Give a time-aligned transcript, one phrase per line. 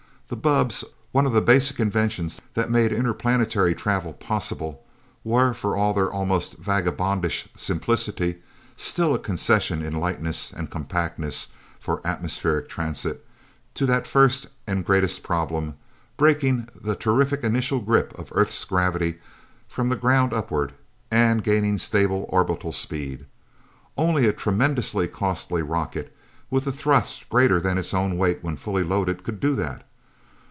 [0.27, 4.81] The bubbs, one of the basic inventions that made interplanetary travel possible,
[5.25, 8.41] were, for all their almost vagabondish simplicity,
[8.77, 11.49] still a concession in lightness and compactness
[11.81, 13.27] for atmospheric transit,
[13.73, 15.73] to that first and greatest problem
[16.15, 19.19] breaking the terrific initial grip of Earth's gravity
[19.67, 20.71] from the ground upward,
[21.11, 23.25] and gaining stable orbital speed.
[23.97, 26.15] Only a tremendously costly rocket,
[26.49, 29.83] with a thrust greater than its own weight when fully loaded, could do that.